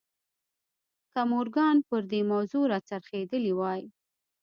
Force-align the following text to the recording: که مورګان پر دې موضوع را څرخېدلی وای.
که 1.13 1.21
مورګان 1.31 1.77
پر 1.87 2.01
دې 2.11 2.21
موضوع 2.31 2.63
را 2.71 2.79
څرخېدلی 2.89 3.53
وای. 3.55 3.81